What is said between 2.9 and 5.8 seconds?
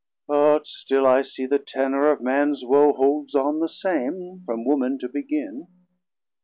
Holds on the same, from Woman to begin.